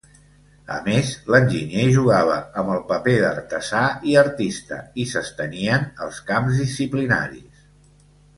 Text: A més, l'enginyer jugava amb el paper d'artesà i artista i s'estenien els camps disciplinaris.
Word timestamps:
A 0.75 0.75
més, 0.85 1.09
l'enginyer 1.33 1.83
jugava 1.95 2.37
amb 2.61 2.71
el 2.75 2.81
paper 2.93 3.13
d'artesà 3.25 3.83
i 4.13 4.17
artista 4.23 4.81
i 5.05 5.07
s'estenien 5.13 5.87
els 6.07 6.25
camps 6.33 6.59
disciplinaris. 6.65 7.65